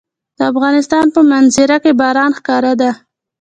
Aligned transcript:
د 0.37 0.39
افغانستان 0.51 1.05
په 1.15 1.21
منظره 1.31 1.77
کې 1.83 1.91
باران 1.99 2.31
ښکاره 2.37 2.73
ده. 2.81 2.91